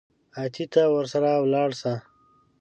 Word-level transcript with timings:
اتې 0.43 0.65
ته 0.73 0.81
ورسره 0.95 1.31
ولاړ 1.43 1.69
سه. 1.81 1.93